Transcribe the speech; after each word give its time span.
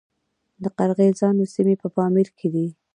د 0.63 0.65
قرغیزانو 0.77 1.45
سیمې 1.53 1.75
په 1.81 1.87
پامیر 1.95 2.27
کې 2.37 2.47
دي 2.53 2.67